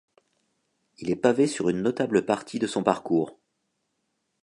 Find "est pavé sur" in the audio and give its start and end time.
1.11-1.69